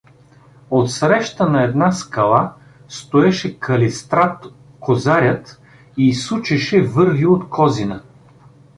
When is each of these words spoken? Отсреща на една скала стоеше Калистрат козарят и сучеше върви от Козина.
Отсреща 0.71 1.49
на 1.49 1.63
една 1.63 1.91
скала 1.91 2.53
стоеше 2.87 3.59
Калистрат 3.59 4.45
козарят 4.79 5.61
и 5.97 6.13
сучеше 6.13 6.81
върви 6.83 7.25
от 7.25 7.49
Козина. 7.49 8.03